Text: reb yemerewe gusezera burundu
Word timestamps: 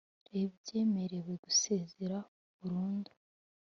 reb 0.31 0.51
yemerewe 0.75 1.33
gusezera 1.43 2.17
burundu 2.59 3.11